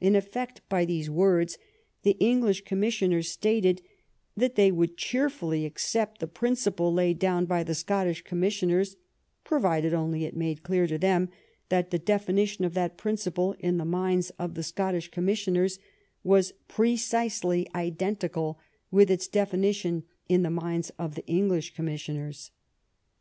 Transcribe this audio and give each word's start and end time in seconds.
In 0.00 0.16
effect, 0.16 0.62
by 0.68 0.84
these 0.84 1.08
words 1.08 1.56
the 2.02 2.16
English 2.18 2.64
commis 2.64 2.90
sioners 2.98 3.26
stated 3.26 3.80
that 4.36 4.56
they 4.56 4.72
would 4.72 4.96
cheerfully 4.96 5.64
accept 5.64 6.18
the 6.18 6.26
principle 6.26 6.92
laid 6.92 7.20
down 7.20 7.44
by 7.46 7.62
the 7.62 7.76
Scottish 7.76 8.22
commissioners, 8.22 8.96
provided 9.44 9.94
only 9.94 10.24
it 10.24 10.34
was 10.34 10.40
made 10.40 10.64
clear 10.64 10.88
to 10.88 10.98
them 10.98 11.28
that 11.68 11.92
the 11.92 12.00
defi 12.00 12.32
nition 12.32 12.66
of 12.66 12.74
that 12.74 12.96
principle 12.96 13.54
in 13.60 13.76
the 13.76 13.84
minds 13.84 14.30
of 14.40 14.54
the 14.54 14.64
Scottish 14.64 15.08
commissioners 15.12 15.78
was 16.24 16.50
precisely 16.66 17.68
identical 17.72 18.58
with 18.90 19.08
its 19.08 19.28
defini 19.28 19.72
tion 19.72 20.02
in 20.28 20.42
the 20.42 20.50
minds 20.50 20.90
of 20.98 21.14
the 21.14 21.24
English 21.28 21.76
commissioners. 21.76 22.50